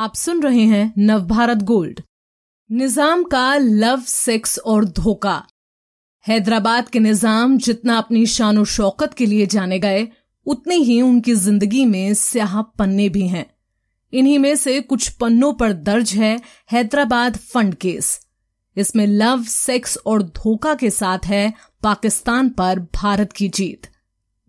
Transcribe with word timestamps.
आप 0.00 0.14
सुन 0.14 0.42
रहे 0.42 0.60
हैं 0.60 0.92
नवभारत 0.98 1.58
गोल्ड। 1.58 2.00
निज़ाम 2.70 3.24
का 3.24 3.56
लव, 3.56 4.00
सेक्स 4.00 4.58
और 4.58 4.84
धोखा। 4.84 5.44
हैदराबाद 6.26 6.88
के 6.88 6.98
निज़ाम 6.98 7.58
जितना 7.58 7.98
अपनी 7.98 8.26
शानो 8.26 8.64
शौकत 8.64 9.14
के 9.14 9.26
लिए 9.26 9.46
जाने 9.46 9.78
गए, 9.78 10.08
उतने 10.46 10.74
ही 10.74 11.02
उनकी 11.02 11.34
ज़िंदगी 11.34 11.84
में 11.86 12.14
स्याह 12.14 12.62
पन्ने 12.62 13.08
भी 13.08 13.26
हैं। 13.28 13.46
इन्हीं 14.12 14.38
में 14.38 14.56
से 14.56 14.80
कुछ 14.80 15.08
पन्नों 15.08 15.52
पर 15.52 15.72
दर्ज 15.72 16.12
है 16.12 16.40
हैदराबाद 16.72 17.36
फंड 17.36 17.74
केस। 17.74 18.20
इसमें 18.76 19.06
लव, 19.06 19.44
सेक्स 19.44 19.98
और 20.06 20.22
धोखा 20.22 20.74
के 20.74 20.90
साथ 20.90 21.26
है 21.26 21.52
पाकिस्तान 21.82 22.48
पर 22.48 22.78
भारत 22.78 23.32
की 23.32 23.48
जीत। 23.48 23.90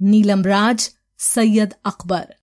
नीलम 0.02 0.44
राज, 0.44 0.92
सैयद 1.20 1.74
अकबर। 1.86 2.36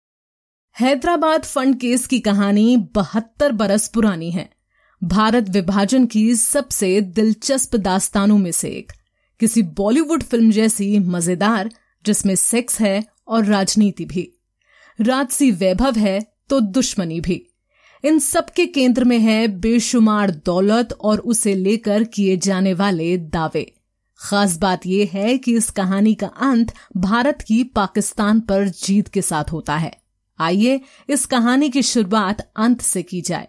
हैदराबाद 0.81 1.45
फंड 1.45 1.77
केस 1.81 2.07
की 2.07 2.21
कहानी 2.21 2.77
बहत्तर 2.77 3.53
बरस 3.53 3.89
पुरानी 3.89 4.31
है। 4.31 4.49
भारत 5.05 5.49
विभाजन 5.49 6.07
की 6.07 6.35
सबसे 6.35 7.01
दिलचस्प 7.01 7.77
दास्तानों 7.77 8.39
में 8.39 8.53
से 8.53 8.69
एक। 8.69 8.93
किसी 9.41 9.63
बॉलीवुड 9.63 10.23
फ़िल्म 10.23 10.51
जैसी 10.51 10.99
मज़ेदार, 10.99 11.71
जिसमें 12.07 12.35
सेक्स 12.35 12.81
है 12.81 13.05
और 13.29 13.45
राजनीति 13.45 14.05
भी। 14.05 14.41
राजसी 15.01 15.51
वैभव 15.51 15.99
है 15.99 16.27
तो 16.49 16.61
दुश्मनी 16.61 17.21
भी। 17.21 17.43
इन 18.05 18.19
सबके 18.19 18.67
केंद्र 18.67 19.05
में 19.05 19.19
है 19.19 19.49
बेशुमार 19.49 20.31
दौलत 20.31 20.93
और 20.93 21.19
उसे 21.19 21.55
लेकर 21.55 22.05
किए 22.05 22.37
जाने 22.37 22.75
वाले 22.75 23.17
दावे। 23.17 23.73
खास 24.21 24.57
बात 24.57 24.87
यह 24.87 25.11
है 25.13 25.39
कि 25.39 25.57
इस 25.57 25.71
कहानी 25.71 26.15
का 26.15 26.27
अंत 26.27 26.75
भारत 26.97 27.43
की 27.43 27.65
पाकिस्तान 27.65 28.41
पर 28.41 28.69
जीत 28.69 29.09
के 29.09 29.23
साथ 29.23 29.53
होता 29.53 29.77
है। 29.77 30.08
आइए 30.41 30.81
इस 31.09 31.27
कहानी 31.27 31.69
की 31.69 31.83
शुरुआत 31.83 32.51
अंत 32.57 32.81
से 32.81 33.03
की 33.03 33.21
जाए। 33.21 33.49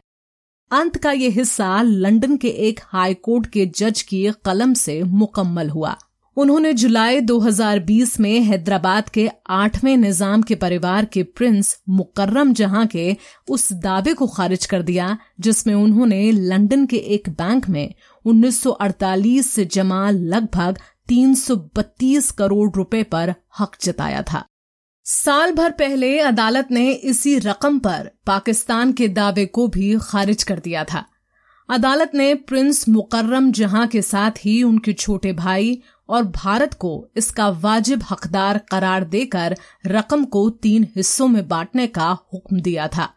अंत 0.72 0.98
का 0.98 1.12
यह 1.12 1.32
हिस्सा 1.32 1.82
लंदन 1.82 2.38
के 2.38 2.48
एक 2.48 2.80
हाई 2.84 3.14
कोर्ट 3.14 3.48
के 3.48 3.66
जज 3.66 4.02
की 4.02 4.32
कलम 4.46 4.74
से 4.74 5.04
मुकम्मल 5.04 5.70
हुआ। 5.70 5.98
उन्होंने 6.38 6.74
जुलाई 6.74 7.22
2020 7.22 8.20
में 8.20 8.40
हैदराबाद 8.40 9.10
के 9.10 9.30
आठवें 9.50 9.98
निज़ाम 9.98 10.42
के 10.42 10.56
परिवार 10.56 11.06
के 11.06 11.24
प्रिंस 11.24 11.82
मुकर्रम 11.90 12.54
जहाँ 12.54 12.86
के 12.88 13.18
उस 13.50 13.74
दावे 13.74 14.14
को 14.14 14.28
खारिज 14.28 14.66
कर 14.66 14.82
दिया, 14.82 15.18
जिसमें 15.40 15.74
उन्होंने 15.74 16.32
लंदन 16.32 16.86
के 16.86 16.98
एक 16.98 17.30
बैंक 17.30 17.70
में 17.70 17.94
1948 18.26 19.52
से 19.52 19.66
जमा 19.66 20.10
लगभग 20.10 20.78
332 21.08 22.32
करोड़ 22.32 22.70
रुपए 22.76 23.04
पर 23.04 23.34
हक 23.60 23.76
जताया 23.82 24.22
था। 24.22 24.46
साल 25.10 25.52
भर 25.52 25.72
पहले 25.72 26.20
अदालत 26.20 26.68
ने 26.72 26.92
इसी 26.92 27.38
रकम 27.40 27.80
पर 27.80 28.10
पाकिस्तान 28.26 28.92
के 28.92 29.08
दावे 29.08 29.46
को 29.46 29.68
भी 29.68 29.98
खारिज 30.02 30.44
कर 30.44 30.60
दिया 30.60 30.84
था। 30.84 31.04
अदालत 31.70 32.12
ने 32.16 32.34
प्रिंस 32.36 32.90
मुकर्रम 32.90 33.52
जहाँ 33.52 33.88
के 33.88 34.02
साथ 34.02 34.32
ही 34.38 34.64
उनके 34.64 34.94
छोटे 34.94 35.34
भाई 35.34 35.82
और 36.10 36.24
भारत 36.24 36.74
को 36.74 37.10
इसका 37.18 37.50
वाजिब 37.50 38.04
हकदार 38.10 38.58
करार 38.58 39.04
देकर 39.04 39.58
रकम 39.86 40.26
को 40.26 40.50
तीन 40.50 40.88
हिस्सों 40.96 41.28
में 41.28 41.48
बांटने 41.48 41.88
का 41.88 42.10
हुक्म 42.34 42.62
दिया 42.62 42.88
था। 42.88 43.10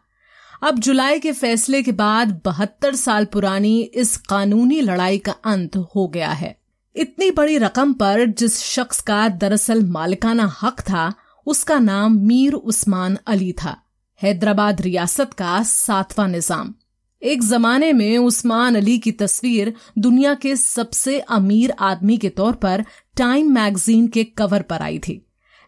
अब 0.63 0.79
जुलाई 0.79 1.19
के 1.19 1.31
फैसले 1.31 1.83
के 1.83 1.91
बाद 1.91 2.39
बहत्तर 2.45 2.95
साल 2.95 3.25
पुरानी 3.25 3.81
इस 3.81 4.17
कानूनी 4.17 4.81
लड़ाई 4.81 5.17
का 5.17 5.35
अंत 5.45 5.77
हो 5.95 6.07
गया 6.07 6.31
है। 6.31 6.55
इतनी 6.95 7.31
बड़ी 7.31 7.57
रकम 7.57 7.93
पर 7.93 8.25
जिस 8.25 8.59
शख्स 8.59 9.01
का 9.01 9.27
दरअसल 9.29 9.83
मालिकाना 9.83 10.55
हक 10.61 10.81
था 10.81 11.13
उसका 11.47 11.79
नाम 11.79 12.17
मीर 12.19 12.53
उस्मान 12.53 13.17
अली 13.27 13.51
था। 13.53 13.75
हैदराबाद 14.21 14.81
रियासत 14.81 15.33
का 15.33 15.61
सातवां 15.63 16.29
निज़ाम। 16.29 16.73
एक 17.21 17.43
जमाने 17.43 17.91
में 17.93 18.17
उस्मान 18.17 18.75
अली 18.75 18.97
की 18.97 19.11
तस्वीर 19.11 19.73
दुनिया 19.97 20.33
के 20.33 20.55
सबसे 20.55 21.19
अमीर 21.19 21.73
आदमी 21.81 22.17
के 22.17 22.29
तौर 22.29 22.53
पर 22.55 22.83
टाइम 23.17 23.51
मैगजीन 23.51 24.07
के 24.07 24.23
कवर 24.23 24.61
पर 24.61 24.81
आई 24.81 24.99
थी। 24.99 25.19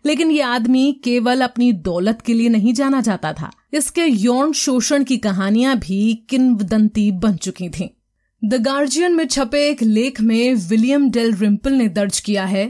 लेकिन 0.05 0.31
ये 0.31 0.41
आदमी 0.41 0.91
केवल 1.03 1.41
अपनी 1.41 1.71
दौलत 1.73 2.21
के 2.21 2.33
लिए 2.33 2.49
नहीं 2.49 2.73
जाना 2.73 3.01
जाता 3.01 3.33
था। 3.33 3.51
इसके 3.73 4.05
यौन 4.05 4.51
शोषण 4.53 5.03
की 5.03 5.17
कहानियाँ 5.17 5.77
भी 5.77 6.13
किन्वदंती 6.29 7.11
बन 7.11 7.35
चुकी 7.37 7.69
थीं। 7.69 7.87
द 8.41 8.61
गार्जियन 8.61 9.15
में 9.15 9.25
छपे 9.27 9.67
एक 9.69 9.83
लेख 9.83 10.21
में 10.21 10.53
विलियम 10.69 11.09
डेल 11.09 11.33
रिम्पल 11.35 11.73
ने 11.73 11.87
दर्ज 11.89 12.19
किया 12.19 12.45
है 12.45 12.65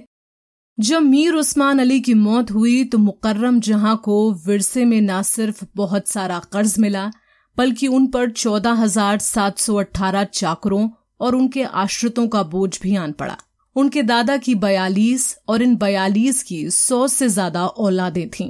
जब 0.77 1.01
मीर 1.01 1.33
उस्मान 1.33 1.79
अली 1.79 1.99
की 1.99 2.13
मौत 2.13 2.49
हुई 2.51 2.83
तो 2.83 2.97
मुकर्रम 2.97 3.59
जहाँ 3.59 3.95
को 3.97 4.31
विरसे 4.47 4.83
में 4.85 5.01
न 5.01 5.21
सिर्फ़ 5.21 5.63
बहुत 5.75 6.07
सारा 6.07 6.39
कर्ज 6.51 6.75
मिला, 6.79 7.11
बल्कि 7.57 7.87
उन 7.87 8.07
पर 8.07 8.29
चौदह 8.31 8.71
हज़ार 8.73 9.19
सात 9.19 9.59
सौ 9.59 9.75
अट्ठारह 9.75 10.23
चाकरों 10.23 10.89
और 11.19 11.35
उनके 11.35 11.63
आश्रितों 11.63 12.27
का 12.27 12.41
बोझ 12.43 12.79
भी 12.81 12.95
आन 12.95 13.11
पड़ा। 13.11 13.37
उनके 13.75 14.03
दादा 14.03 14.35
की 14.37 14.55
बयालीस 14.55 15.37
और 15.47 15.61
इन 15.61 15.75
बयालीस 15.75 16.41
की 16.43 16.69
सौ 16.69 17.07
से 17.07 17.27
ज़्यादा 17.27 17.65
औलादें 17.67 18.27
थीं। 18.29 18.49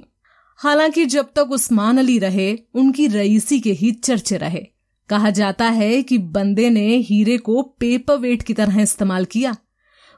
हालाँकि 0.59 1.05
जब 1.05 1.31
तक 1.35 1.51
उस्मान 1.51 1.97
अली 1.97 2.17
रहे, 2.19 2.57
उनकी 2.73 3.07
रईसी 3.07 3.59
के 3.59 3.71
ही 3.71 3.91
चर्चे 3.91 4.37
रहे। 4.37 4.65
कहा 5.09 5.29
जाता 5.29 5.69
है 5.69 6.01
कि 6.03 6.17
बंदे 6.17 6.69
ने 6.69 6.87
हीरे 6.97 7.37
को 7.37 7.61
पेपर 7.79 8.17
वेट 8.17 8.43
की 8.43 8.53
तरह 8.53 8.81
इस्तेमाल 8.81 9.25
किया। 9.25 9.55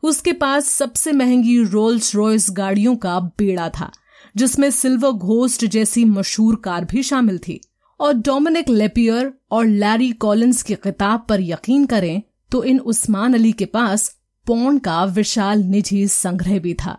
उसके 0.03 0.33
पास 0.33 0.65
सबसे 0.65 1.11
महँगी 1.11 1.63
रोल्स 1.63 2.13
रॉयस 2.15 2.47
गाड़ियों 2.51 2.95
का 2.95 3.19
बेड़ा 3.19 3.69
था, 3.69 3.91
जिसमें 4.35 4.69
सिल्वर 4.71 5.11
घोस्ट 5.11 5.65
जैसी 5.65 6.03
मशहूर 6.05 6.55
कार 6.55 6.85
भी 6.85 7.03
शामिल 7.03 7.37
थी। 7.37 7.59
और 7.99 8.13
डोमिनिक 8.13 8.69
लेपियर 8.69 9.33
और 9.51 9.65
लैरी 9.65 10.11
कॉलिंस 10.11 10.61
की 10.63 10.75
किताब 10.75 11.25
पर 11.29 11.41
यकीन 11.41 11.85
करें 11.85 12.21
तो 12.51 12.63
इन 12.63 12.79
उस्मान 12.79 13.33
अली 13.33 13.51
के 13.51 13.65
पास 13.65 14.09
पौन 14.47 14.77
का 14.77 15.03
विशाल 15.05 15.63
निजी 15.63 16.07
संग्रह 16.07 16.59
भी 16.59 16.73
था। 16.73 16.97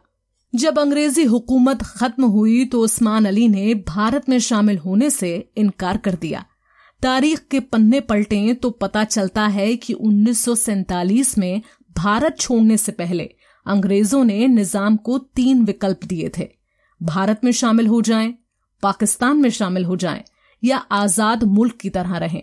जब 0.53 0.78
अंग्रेज़ी 0.78 1.25
हुकूमत 1.25 1.82
खत्म 1.82 2.25
हुई 2.25 2.65
तो 2.65 2.80
उस्मान 2.80 3.25
अली 3.25 3.48
ने 3.48 3.75
भारत 3.88 4.28
में 4.28 4.38
शामिल 4.38 4.78
होने 4.78 5.10
से 5.10 5.32
इनकार 5.56 5.97
कर 5.97 6.15
दिया। 6.15 6.44
तारीख 7.03 7.41
के 7.50 7.60
पन्ने 7.60 8.00
पलटे 8.00 8.54
तो 8.54 8.70
पता 8.70 9.04
चलता 9.04 9.47
है 9.47 9.75
कि 9.76 9.92
उन्नीस 9.92 11.34
में 11.38 11.62
भारत 11.98 12.38
छोड़ने 12.38 12.76
से 12.76 12.92
पहले 12.92 13.31
अंग्रेज़ों 13.66 14.25
ने 14.25 14.47
निज़ाम 14.48 14.97
को 14.97 15.19
तीन 15.19 15.64
विकल्प 15.64 16.04
दिए 16.04 16.31
थे। 16.38 16.48
भारत 17.00 17.41
में 17.44 17.53
शामिल 17.53 17.86
हो 17.86 18.00
जाएँ, 18.03 18.34
पाकिस्तान 18.82 19.36
में 19.36 19.50
शामिल 19.50 19.84
हो 19.84 19.97
जाएँ 19.97 20.22
या 20.62 20.76
आज़ाद 20.76 21.44
मुल्क 21.44 21.76
की 21.76 21.91
तरह 21.91 22.16
रहें। 22.16 22.42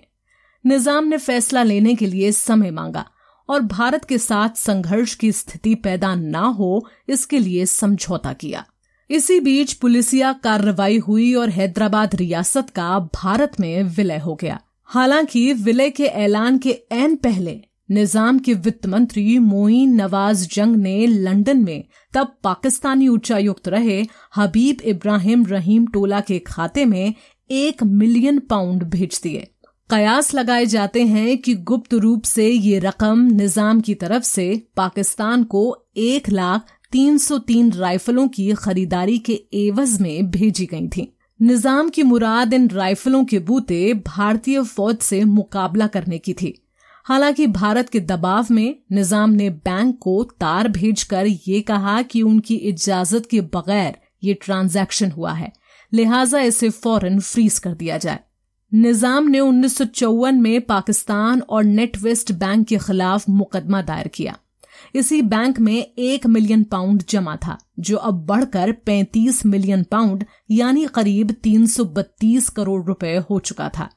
निज़ाम 0.66 1.08
ने 1.08 1.18
फैसला 1.18 1.64
लेने 1.64 1.96
के 1.96 2.06
लिए 2.06 2.32
समय 2.32 2.72
मांगा 2.72 3.06
और 3.50 3.62
भारत 3.62 4.06
के 4.06 4.18
साथ 4.18 4.56
संघर्ष 4.58 5.14
की 5.16 5.32
स्थिति 5.32 5.76
पैदा 5.76 6.14
ना 6.16 6.46
हो 6.60 6.88
इसके 7.10 7.40
लिए 7.40 7.66
समझौता 7.66 8.34
किया। 8.34 8.66
इसी 9.10 9.40
बीच 9.40 9.74
पुलिसिया 9.74 10.32
कार्रवाई 10.34 10.98
हुई 10.98 11.34
और 11.34 11.50
हैदराबाद 11.50 12.16
रियासत 12.16 12.70
का 12.70 13.00
भारत 13.16 13.60
में 13.60 13.84
विलय 13.84 14.18
हो 14.18 14.36
गया। 14.36 14.60
हालाँकि 14.90 15.52
विलय 15.54 15.90
के 15.90 16.06
ऐलान 16.06 16.58
के 16.58 16.78
एन 16.92 17.16
पहले 17.16 17.62
निज़ाम 17.90 18.38
के 18.40 18.54
वित्त 18.56 18.86
मंत्री 18.86 19.38
मोइन 19.40 19.94
नवाज़ 19.96 20.48
जंग 20.54 20.76
ने 20.76 21.06
लंदन 21.08 21.58
में 21.58 21.84
तब 22.14 22.36
पाकिस्तानी 22.44 23.08
उच्चायुक्त 23.08 23.68
रहे 23.68 24.02
हबीब 24.36 24.82
इब्राहिम 24.82 25.46
रहीम 25.46 25.86
टोला 25.88 26.20
के 26.20 26.40
खाते 26.40 26.86
में 26.86 27.14
एक 27.50 27.84
मिलियन 27.84 28.40
पाउंड 28.40 28.84
भेज 28.84 29.20
दिए। 29.24 29.48
कयास 29.90 30.34
लगाए 30.34 30.66
जाते 30.66 31.04
हैं 31.04 31.38
कि 31.38 31.54
गुप्त 31.64 31.94
रूप 31.94 32.24
से 32.24 32.50
ये 32.50 32.80
रकम 32.80 33.22
निज़ाम 33.32 33.82
की 33.82 33.94
तरफ़ 33.96 34.24
से 34.24 34.48
पाकिस्तान 34.78 35.44
को 35.44 35.64
एक 35.98 36.30
लाख 36.30 36.72
तीन 36.92 37.18
सौ 37.18 37.38
तीन 37.38 37.72
राइफलों 37.72 38.28
की 38.28 38.52
खरीदारी 38.54 39.18
के 39.20 39.40
एवज 39.56 40.00
में 40.02 40.32
भेजी 40.32 40.66
गई 40.66 40.88
थी। 40.88 41.12
निज़ाम 41.40 41.90
की 41.90 42.04
मुराद 42.04 42.54
इन 42.54 42.70
राइफलों 42.70 43.24
के 43.26 43.40
बूते 43.40 43.94
भारतीय 44.08 44.62
फौज 44.64 44.98
से 44.98 45.24
मुकाबला 45.24 45.88
करने 45.88 46.18
की 46.18 46.34
थी। 46.34 46.54
हालाँकि 47.06 47.48
भारत 47.48 47.90
के 47.90 48.00
दबाव 48.00 48.48
में 48.52 48.76
निज़ाम 48.92 49.30
ने 49.30 49.50
बैंक 49.50 49.98
को 50.02 50.24
तार 50.24 50.68
भेजकर 50.68 51.26
ये 51.26 51.62
कहा 51.62 52.02
कि 52.02 52.22
उनकी 52.22 52.56
इजाज़त 52.56 53.26
के 53.26 53.42
बगैर 53.42 53.98
ये 54.24 54.34
ट्रांजैक्शन 54.34 55.12
हुआ 55.12 55.34
है। 55.34 55.52
लिहाजा 55.94 56.40
इसे 56.40 56.70
फ़ौरन 56.70 57.20
फ्रीज 57.20 57.60
कर 57.60 57.74
दिया 57.74 57.98
जाए। 57.98 58.20
निज़ाम 58.74 59.28
ने 59.28 59.40
उन्नीस 59.40 59.78
सौ 59.78 59.86
चौवन 59.86 60.36
में 60.36 60.62
पाकिस्तान 60.62 61.42
और 61.42 61.64
नेट 61.64 61.98
वेस्ट 61.98 62.32
बैंक 62.32 62.68
के 62.68 62.78
खिलाफ 62.78 63.30
मुकदमा 63.30 63.82
दायर 63.82 64.08
किया। 64.08 64.38
इसी 64.96 65.22
बैंक 65.22 65.60
में 65.60 65.94
एक 65.98 66.28
मिलियन 66.28 66.64
पाउंड 66.64 67.04
जमा 67.10 67.36
था, 67.36 67.58
जो 67.80 67.98
अब 67.98 68.26
बढ़कर 68.26 68.72
35 68.72 69.46
मिलियन 69.46 69.84
पाउंड, 69.84 70.26
यानी 70.52 70.86
करीब 70.86 71.32
332 71.32 72.50
करोड़ 72.50 72.86
रुपए 72.86 73.18
हो 73.30 73.40
चुका 73.40 73.70
था। 73.70 73.90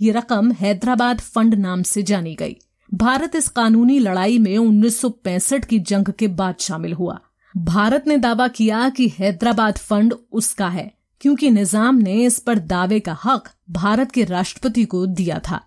ये 0.00 0.12
रकम 0.12 0.50
हैदराबाद 0.52 1.20
फंड 1.20 1.54
नाम 1.54 1.82
से 1.82 2.02
जानी 2.02 2.34
गई। 2.34 2.56
भारत 2.92 3.34
इस 3.36 3.48
कानूनी 3.48 3.98
लड़ाई 3.98 4.38
में 4.38 4.56
1965 4.58 5.64
की 5.64 5.78
जंग 5.80 6.12
के 6.18 6.28
बाद 6.28 6.54
शामिल 6.60 6.92
हुआ। 6.92 7.18
भारत 7.54 8.04
ने 8.06 8.16
दावा 8.18 8.46
किया 8.48 8.88
कि 8.88 9.08
हैदराबाद 9.08 9.78
फंड 9.78 10.14
उसका 10.32 10.68
है, 10.68 10.90
क्योंकि 11.20 11.50
निज़ाम 11.50 11.96
ने 11.96 12.14
इस 12.24 12.38
पर 12.38 12.58
दावे 12.58 13.00
का 13.00 13.16
हक 13.24 13.48
भारत 13.70 14.12
के 14.12 14.24
राष्ट्रपति 14.24 14.84
को 14.84 15.04
दिया 15.06 15.38
था। 15.38 15.60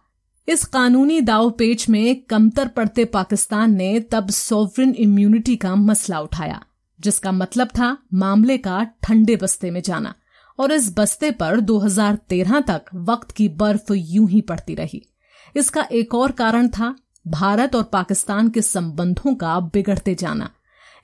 इस 0.48 0.64
कानूनी 0.66 1.22
दाव 1.22 1.50
पेच 1.50 1.88
में 1.90 2.16
कमतर 2.22 2.68
पड़ते 2.68 3.06
पाकिस्तान 3.06 3.76
ने 3.76 4.00
तब 4.12 4.30
सॉवरिन 4.30 4.96
इम्यूनिटी 4.96 5.56
का 5.56 5.76
मसला 5.76 6.20
उठाया, 6.20 6.62
जिसका 7.00 7.32
मतलब 7.32 7.68
था 7.68 7.98
मामले 8.14 8.58
का 8.58 8.84
ठंडे 9.04 9.36
बस्ते 9.36 9.72
में 9.72 9.82
जाना। 9.82 10.14
और 10.60 10.72
इस 10.72 10.94
बस्ते 10.98 11.32
पर 11.32 11.60
2013 11.60 12.62
तक 12.62 12.82
वक्त 12.96 13.32
की 13.32 13.50
बर्फ़ 13.50 13.94
यूँ 13.94 14.30
ही 14.30 14.42
पड़ती 14.42 14.76
रही। 14.76 15.06
इसका 15.56 15.88
एक 15.92 16.16
और 16.16 16.32
कारण 16.32 16.68
था 16.68 16.96
भारत 17.28 17.76
और 17.76 17.84
पाकिस्तान 17.84 18.50
के 18.50 18.62
संबंधों 18.62 19.36
का 19.36 19.60
बिगड़ते 19.60 20.16
जाना। 20.16 20.50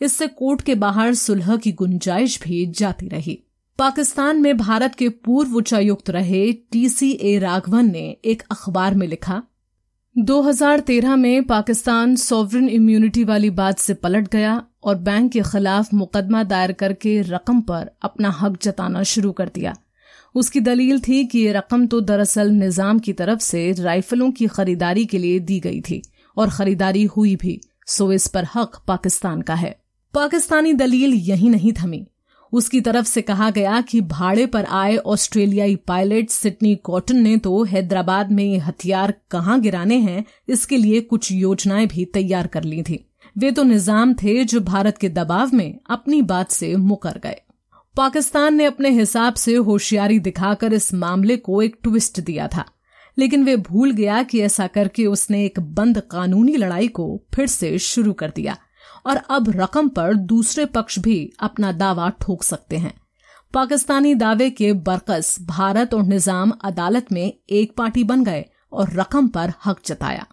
इससे 0.02 0.28
कोर्ट 0.28 0.62
के 0.62 0.76
बाहर 0.76 1.14
सुलह 1.14 1.58
की 1.58 1.72
गुंजाइश 1.72 2.42
भी 2.44 2.66
जाती 2.66 3.08
रही। 3.08 3.44
पाकिस्तान 3.78 4.42
में 4.42 4.58
भारत 4.58 4.96
के 4.96 5.10
पूर्व 5.10 5.56
उच्चायुक्त 5.56 6.10
रहे 6.10 6.54
टीसीए 6.54 7.40
राघवन 7.40 7.92
ने 7.92 8.18
एक 8.26 8.44
अखबार 8.52 8.96
में 8.96 9.08
लिखा 9.08 9.44
2013 10.16 11.16
में 11.16 11.44
पाकिस्तान 11.44 12.16
सॉवरन 12.16 12.68
इम्यूनिटी 12.70 13.24
वाली 13.24 13.50
बात 13.50 13.80
से 13.80 13.94
पलट 13.94 14.28
गया 14.28 14.62
और 14.84 14.96
बैंक 14.96 15.32
के 15.32 15.42
खिलाफ 15.42 15.94
मुकदमा 15.94 16.42
दायर 16.44 16.72
करके 16.72 17.22
रकम 17.22 17.62
पर 17.62 17.90
अपना 18.02 18.30
हक 18.32 18.58
जताना 18.62 19.04
शुरू 19.04 19.32
कर 19.32 19.50
दिया। 19.50 19.76
उसकी 20.36 20.60
दलील 20.60 21.00
थी 21.00 21.24
कि 21.26 21.40
ये 21.40 21.54
रकम 21.54 21.86
तो 21.88 22.02
दरअसल 22.02 22.52
निज़ाम 22.52 23.00
की 23.00 23.14
तरफ़ 23.14 23.40
से 23.40 23.72
राइफलों 23.72 24.32
की 24.32 24.48
खरीदारी 24.48 25.06
के 25.06 25.18
लिए 25.18 25.40
दी 25.40 25.60
गई 25.60 25.82
थी 25.82 26.02
और 26.38 26.50
खरीदारी 26.50 27.04
हुई 27.08 27.36
भी, 27.36 27.60
सो 27.88 28.12
इस 28.12 28.28
पर 28.28 28.48
हक 28.56 28.82
पाकिस्तान 28.88 29.42
का 29.42 29.56
है। 29.56 29.76
पाकिस्तानी 30.14 30.74
दलील 30.74 31.14
यही 31.24 31.50
नहीं 31.50 31.74
थमी। 31.74 32.06
उसकी 32.54 32.82
तरफ़ 32.82 33.06
से 33.06 33.22
कहा 33.22 33.50
गया 33.50 33.82
कि 33.82 34.02
भाड़े 34.02 34.46
पर 34.46 34.66
आए 34.66 34.96
ऑस्ट्रेलियाई 34.98 35.76
पायलट 35.76 36.30
सिडनी 36.30 36.76
कॉटन 36.76 37.18
ने 37.18 37.38
तो 37.38 37.64
हैदराबाद 37.64 38.32
में 38.32 38.44
ये 38.44 38.58
हथियार 38.58 39.14
कहाँ 39.32 39.60
गिराने 39.62 39.98
हैं, 39.98 40.24
इसके 40.50 40.78
लिए 40.78 41.02
कुछ 41.02 41.32
योजनाएँ 41.32 41.88
भी 41.88 42.06
तैयार 42.06 42.48
कर 42.48 42.64
ली 42.64 42.82
थी। 42.84 43.06
वे 43.38 43.52
तो 43.52 43.64
निज़ाम 43.64 44.14
थे 44.14 44.44
जो 44.44 44.60
भारत 44.60 44.98
के 44.98 45.10
दबाव 45.10 45.50
में 45.54 45.80
अपनी 45.90 46.22
बात 46.22 46.52
से 46.52 46.76
मुकर 46.76 47.20
गए। 47.24 47.42
पाकिस्तान 47.96 48.56
ने 48.56 48.66
अपने 48.66 48.90
हिसाब 48.90 49.34
से 49.34 49.56
होशियारी 49.56 50.20
दिखाकर 50.20 50.74
इस 50.74 50.94
मामले 50.94 51.38
को 51.38 51.62
एक 51.62 51.76
ट्विस्ट 51.84 52.20
दिया 52.20 52.48
था। 52.48 52.66
लेकिन 53.18 53.44
वे 53.44 53.56
भूल 53.58 53.92
गया 53.92 54.22
कि 54.24 54.40
ऐसा 54.42 54.68
करके 54.68 55.06
उसने 55.06 55.44
एक 55.46 55.60
बंद 55.60 56.00
कानूनी 56.02 56.56
लड़ाई 56.58 56.88
को 56.88 57.06
फिर 57.36 57.48
से 57.48 57.78
शुरू 57.78 58.14
कर 58.14 58.32
दिया। 58.36 58.58
और 59.06 59.18
अब 59.30 59.50
रकम 59.56 59.88
पर 59.90 60.14
दूसरे 60.14 60.66
पक्ष 60.66 61.00
भी 61.00 61.32
अपना 61.40 61.72
दावा 61.72 62.10
ठोक 62.22 62.44
सकते 62.44 62.78
हैं। 62.78 62.94
पाकिस्तानी 63.54 64.14
दावे 64.16 64.50
के 64.50 64.74
बरकस 64.74 65.36
भारत 65.42 65.94
और 65.94 66.04
निज़ाम 66.04 66.52
अदालत 66.64 67.12
में 67.12 67.34
एक 67.50 67.74
पार्टी 67.78 68.04
बन 68.04 68.24
गए 68.24 68.46
और 68.74 68.94
रकम 68.94 69.28
पर 69.28 69.54
हक 69.66 69.80
जताया। 69.86 70.26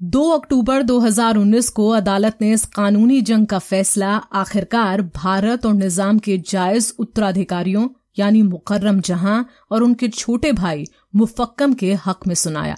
2 0.00 0.30
अक्टूबर 0.30 0.82
2019 0.82 1.68
को 1.68 1.88
अदालत 1.88 2.38
ने 2.40 2.52
इस 2.52 2.64
कानूनी 2.66 3.20
जंग 3.20 3.46
का 3.46 3.58
फैसला 3.58 4.10
आखिरकार 4.34 5.02
भारत 5.16 5.66
और 5.66 5.74
निज़ाम 5.74 6.18
के 6.18 6.38
जायज़ 6.38 6.92
उत्तराधिकारियों, 6.98 7.88
यानी 8.18 8.42
मुकर्रम 8.42 9.00
जहाँ 9.00 9.46
और 9.70 9.82
उनके 9.82 10.08
छोटे 10.08 10.52
भाई 10.52 10.84
मुफक्कम 11.16 11.74
के 11.74 11.92
हक 12.06 12.26
में 12.26 12.34
सुनाया। 12.34 12.76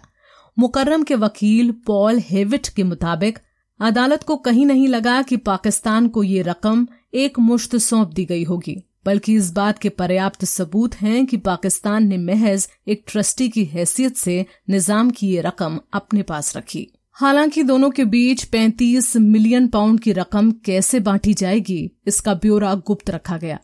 मुकर्रम 0.56 1.02
के 1.02 1.14
वकील 1.14 1.70
पॉल 1.86 2.18
हेविट 2.20 2.68
के 2.68 2.82
मुताबिक 2.82 3.38
अदालत 3.80 4.22
को 4.22 4.36
कहीं 4.36 4.66
नहीं 4.66 4.88
लगा 4.88 5.20
कि 5.22 5.36
पाकिस्तान 5.36 6.08
को 6.08 6.22
ये 6.22 6.42
रकम 6.42 6.86
एक 7.14 7.38
मुश्त 7.38 7.76
सौंप 7.76 8.08
दी 8.08 8.24
गई 8.24 8.44
होगी, 8.44 8.76
बल्कि 9.06 9.34
इस 9.34 9.50
बात 9.52 9.78
के 9.78 9.88
पर्याप्त 9.88 10.44
सबूत 10.44 10.94
हैं 10.94 11.24
कि 11.26 11.36
पाकिस्तान 11.36 12.06
ने 12.06 12.16
महज 12.18 12.68
एक 12.88 13.04
ट्रस्टी 13.06 13.48
की 13.48 13.64
हैसियत 13.64 14.16
से 14.16 14.44
निज़ाम 14.70 15.10
की 15.10 15.28
ये 15.28 15.40
रकम 15.40 15.78
अपने 15.92 16.22
पास 16.22 16.56
रखी। 16.56 16.86
हालाँकि 17.16 17.62
दोनों 17.62 17.90
के 17.90 18.04
बीच 18.06 18.44
35 18.44 19.16
मिलियन 19.16 19.66
पाउंड 19.68 20.00
की 20.00 20.12
रकम 20.12 20.50
कैसे 20.64 21.00
बांटी 21.00 21.34
जाएगी, 21.34 21.90
इसका 22.06 22.34
ब्यौरा 22.34 22.74
गुप्त 22.86 23.10
रखा 23.10 23.36
गया। 23.36 23.58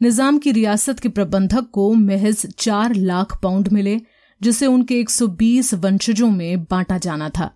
निज़ाम 0.00 0.38
की 0.38 0.52
रियासत 0.52 1.00
के 1.00 1.08
प्रबंधक 1.08 1.70
को 1.72 1.92
महज 1.94 2.46
चार 2.58 2.94
लाख 2.94 3.38
पाउंड 3.42 3.68
मिले, 3.68 4.00
जिसे 4.40 4.66
उनके 4.66 5.00
120 5.00 5.74
वंशजों 5.74 6.30
में 6.30 6.64
बांटा 6.64 6.98
जाना 6.98 7.28
था। 7.28 7.50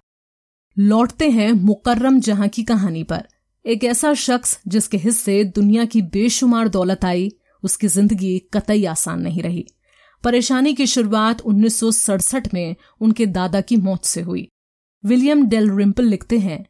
लौटते 0.79 1.29
हैं 1.31 1.53
मुकर्रम 1.53 2.19
जहाँ 2.21 2.49
की 2.49 2.63
कहानी 2.63 3.03
पर। 3.03 3.23
एक 3.65 3.85
ऐसा 3.85 4.13
शख्स 4.15 4.59
जिसके 4.69 4.97
हिस्से 4.97 5.43
दुनिया 5.47 5.85
की 5.85 6.03
बेशुमार 6.03 6.69
दौलत 6.69 7.05
आई, 7.05 7.31
उसकी 7.63 7.89
ज़िंदगी 7.89 8.39
कतई 8.55 8.85
आसान 8.85 9.21
नहीं 9.21 9.43
रही। 9.43 9.65
परेशानी 10.25 10.75
की 10.75 10.87
शुरुआत 10.87 11.41
उन्नीस 11.41 11.79
सौ 11.81 11.91
सड़सठ 11.91 12.53
में 12.55 12.77
उनके 13.01 13.27
दादा 13.29 13.61
की 13.61 13.77
मौत 13.79 14.05
से 14.05 14.21
हुई। 14.21 14.49
विलियम 15.05 15.45
डेल 15.47 15.71
रिम्पल 15.71 16.05
लिखते 16.05 16.39
हैं, 16.39 16.65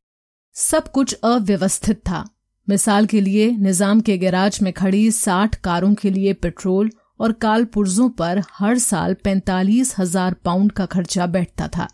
सब 0.56 0.88
कुछ 0.88 1.14
अव्यवस्थित 1.14 1.98
था। 2.00 2.24
मिसाल 2.68 3.06
के 3.06 3.20
लिए 3.20 3.50
निज़ाम 3.50 4.00
के 4.00 4.18
गैराज 4.18 4.58
में 4.62 4.72
खड़ी 4.72 5.10
साठ 5.10 5.54
कारों 5.60 5.94
के 5.94 6.10
लिए 6.10 6.32
पेट्रोल 6.32 6.90
और 7.20 7.32
काल 7.42 7.64
पुर्जों 7.64 8.08
पर 8.10 8.42
हर 8.52 8.78
साल 8.78 9.14
पैंतालीस 9.14 9.94
हज़ार 9.98 10.34
पाउंड 10.34 10.72
का 10.72 10.86
खर्चा 10.86 11.26
बैठता 11.28 11.68
था। 11.68 11.88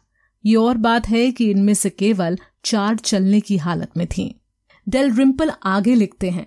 ये 0.45 0.55
और 0.57 0.77
बात 0.77 1.09
है 1.09 1.31
कि 1.33 1.51
इनमें 1.51 1.75
से 1.75 1.91
केवल 1.91 2.39
चार 2.65 2.97
चलने 2.97 3.41
की 3.41 3.57
हालत 3.57 3.97
में 3.97 4.07
थीं। 4.07 4.31
डेल 4.87 5.13
रिम्पल 5.15 5.51
आगे 5.65 5.95
लिखते 5.95 6.31
हैं, 6.31 6.47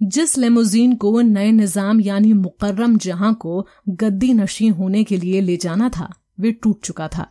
जिस 0.00 0.36
लेमोजीन 0.38 0.94
को 0.94 1.20
नए 1.20 1.50
निज़ाम 1.52 2.00
यानी 2.00 2.32
मुकर्रम 2.32 2.96
जहाँ 2.98 3.34
को 3.34 3.66
गद्दी 3.88 4.32
नशी 4.34 4.68
होने 4.68 5.04
के 5.04 5.16
लिए 5.16 5.40
ले 5.40 5.56
जाना 5.56 5.88
था, 5.88 6.12
वे 6.40 6.52
टूट 6.52 6.80
चुका 6.84 7.08
था। 7.08 7.26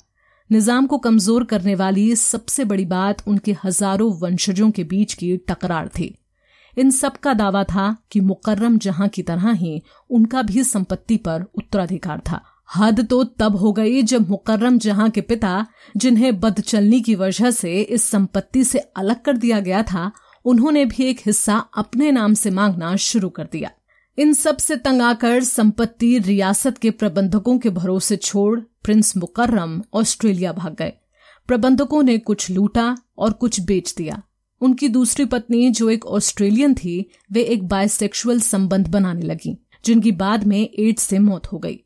निज़ाम 0.50 0.86
को 0.88 0.98
कमज़ोर 0.98 1.44
करने 1.44 1.76
वाली 1.76 2.16
सबसे 2.16 2.66
बड़ी 2.66 2.86
बात 2.86 3.28
उनके 3.28 3.56
हज़ारों 3.64 4.14
वंशजों 4.20 4.70
के 4.72 4.84
बीच 4.84 5.14
की 5.14 5.36
टकरार 5.50 5.88
थी। 5.90 6.16
इन 6.78 6.92
सब 6.92 7.18
का 7.18 7.34
दावा 7.34 7.64
था 7.64 7.96
कि 8.12 8.20
मुकर्रम 8.22 8.78
जहाँ 8.78 9.08
की 9.08 9.24
तरह 9.24 9.52
ही 9.52 9.82
उनका 10.10 10.42
भी 10.42 10.64
संपत्ति 10.64 11.18
पर 11.18 11.46
उत्तराधिकार 11.56 12.20
था। 12.30 12.42
हद 12.76 13.08
तो 13.08 13.24
तब 13.24 13.56
हो 13.56 13.72
गई 13.72 14.02
जब 14.02 14.30
मुकर्रम 14.30 14.78
जहाँ 14.78 15.10
के 15.10 15.22
पिता, 15.22 15.66
जिन्हें 15.98 16.40
बदचलनी 16.40 17.02
की 17.02 17.16
वजह 17.16 17.52
से 17.52 17.82
इस 17.82 18.04
संपत्ति 18.04 18.64
से 18.64 18.80
अलग 18.80 19.22
कर 19.22 19.38
दिया 19.38 19.60
गया 19.60 19.84
था, 19.84 20.12
उन्होंने 20.46 20.86
भी 20.86 21.04
एक 21.04 21.20
हिस्सा 21.26 21.58
अपने 21.58 22.12
नाम 22.12 22.34
से 22.34 22.50
मांगना 22.50 22.96
शुरू 22.96 23.30
कर 23.30 23.48
दिया। 23.52 23.72
इन 24.18 24.34
सबसे 24.34 24.76
तंग 24.76 25.02
आकर 25.02 25.44
संपत्ति 25.44 26.20
रियासत 26.20 26.78
के 26.78 26.92
प्रबंधकों 26.92 27.58
के 27.58 27.70
भरोसे 27.70 28.18
छोड़ 28.18 28.60
प्रिंस 28.60 29.18
मुकर्रम 29.18 29.84
ऑस्ट्रेलिया 29.94 30.54
भाग 30.54 30.74
गए। 30.74 30.94
प्रबंधकों 31.48 32.04
ने 32.04 32.18
कुछ 32.18 32.50
लूटा 32.50 32.98
और 33.18 33.34
कुछ 33.34 33.60
बेच 33.60 33.96
दिया। 33.98 34.22
उनकी 34.62 34.88
दूसरी 34.88 35.26
पत्नी, 35.26 35.70
जो 35.70 35.90
एक 35.90 36.06
ऑस्ट्रेलियन 36.06 36.74
थी, 36.74 37.10
वे 37.32 37.42
एक 37.42 37.68
बायसेक्सुअल 37.68 38.40
संबंध 38.40 38.88
बनाने 38.88 39.22
लगी, 39.22 39.58
जिनकी 39.86 40.12
बाद 40.12 40.48
में 40.48 40.70
एड्स 40.80 41.04
से 41.04 41.20
मौत 41.20 41.48
हो 41.48 41.58
गई। 41.58 41.84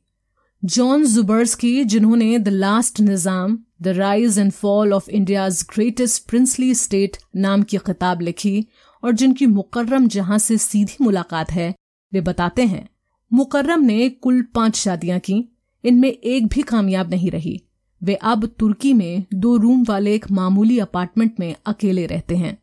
जॉन 0.64 1.04
जुबर्सकी 1.06 1.84
जिन्होंने 1.84 2.38
the 2.40 2.48
last 2.48 3.00
Nizam 3.02 3.58
the 3.82 3.88
rise 3.88 4.38
and 4.40 4.52
fall 4.52 4.94
of 4.94 5.10
India's 5.10 5.62
greatest 5.74 6.28
princely 6.30 6.74
state 6.74 7.18
नाम 7.36 7.64
की 7.64 7.78
किताब 7.78 8.22
लिखी 8.22 8.66
और 9.04 9.12
जिनकी 9.12 9.46
मुकर्रम 9.46 10.08
जहाँ 10.08 10.38
से 10.38 10.58
सीधी 10.58 11.04
मुलाकात 11.04 11.52
है 11.52 11.74
वे 12.14 12.22
बताते 12.22 12.66
हैं, 12.66 12.88
मुकर्रम 13.32 13.84
ने 13.84 14.10
कुल 14.10 14.42
पाँच 14.56 14.76
शादियाँ 14.76 15.20
की, 15.20 15.36
इनमें 15.84 16.10
एक 16.10 16.48
भी 16.48 16.62
कामयाब 16.62 17.10
नहीं 17.10 17.32
रही। 17.32 17.60
वे 18.02 18.16
अब 18.16 18.46
तुर्की 18.60 18.94
में 18.94 19.26
दो 19.34 19.56
रूम 19.58 19.84
वाले 19.84 20.14
एक 20.16 20.30
मामूली 20.32 20.80
अपार्टमेंट 20.80 21.40
में 21.40 21.56
अकेले 21.66 22.06
रहते 22.06 22.36
हैं। 22.36 22.58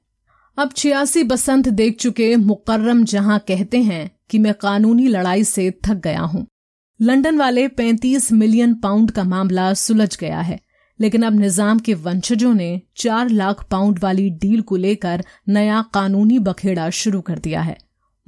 अब 0.59 0.73
छियासी 0.73 1.23
बसंत 1.25 1.69
देख 1.69 1.99
चुके 1.99 2.35
मुकर्रम 2.37 3.05
जहाँ 3.05 3.39
कहते 3.49 3.83
हैं 3.83 4.11
कि 4.31 4.39
मैं 4.39 4.55
कानूनी 4.55 5.09
लड़ाई 5.09 5.45
से 5.45 5.71
थक 5.87 6.01
गया 6.05 6.21
हूँ। 6.23 6.47
लंदन 7.03 7.39
वाले 7.39 7.69
35 7.69 8.33
मिलियन 8.33 8.75
पाउंड 8.75 9.11
का 9.11 9.25
मामला 9.25 9.75
सुलझ 9.75 10.17
गया 10.17 10.41
है, 10.41 10.61
लेकिन 11.01 11.23
अब 11.23 11.33
निज़ाम 11.33 11.79
के 11.79 11.95
वंशजों 11.95 12.55
ने 12.55 12.83
चार 12.97 13.29
लाख 13.29 13.65
पाउंड 13.71 13.99
वाली 13.99 14.31
डील 14.31 14.61
को 14.61 14.77
लेकर 14.77 15.25
नया 15.49 15.85
कानूनी 15.95 16.39
बखेड़ा 16.39 16.91
शुरू 16.91 17.21
कर 17.21 17.39
दिया 17.39 17.61
है। 17.61 17.77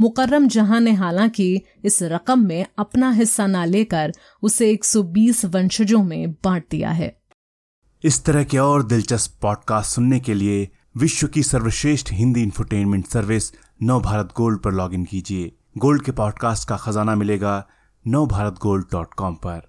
मुकर्रम 0.01 0.47
जहाँ 0.49 0.81
ने 0.81 0.93
हालाँकि 0.93 1.63
इस 1.85 2.03
रकम 2.03 2.47
में 2.47 2.67
अपना 2.79 3.11
हिस्सा 3.11 3.47
ना 3.47 3.65
लेकर 3.65 4.13
उसे 4.43 4.71
120 4.71 5.45
वंशजों 5.45 6.03
में 6.05 6.33
बांट 6.33 6.65
दिया 6.71 6.91
है। 6.91 7.17
इस 8.05 8.25
तरह 8.25 8.45
के 8.45 8.59
और 8.59 8.83
दिलचस्प 8.83 9.39
पॉडकास्ट 9.43 9.91
सुनने 9.91 10.21
के 10.21 10.35
लिए 10.35 10.69
विश्व 10.97 11.27
की 11.27 11.43
सर्वश्रेष्ठ 11.43 12.13
Hindi 12.13 12.43
entertainment 12.43 13.07
service 13.07 13.53
Nav 13.83 14.01
Bharat 14.01 14.33
gold 14.37 14.61
पर 14.61 14.73
लॉगिन 14.73 15.05
कीजिए। 15.05 15.53
गोल्ड 15.79 16.03
के 16.03 16.13
पॉडकास्ट 16.13 16.69
का 16.69 16.77
खजाना 16.77 17.15
मिलेगा 17.15 17.69
नव 18.07 18.27
भारत 18.27 18.55
गोल्ड 18.63 18.85
डॉट 18.93 19.15
कॉम 19.15 19.35
पर। 19.35 19.61